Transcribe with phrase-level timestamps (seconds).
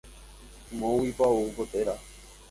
[0.79, 1.95] Moõguipa ou ko téra.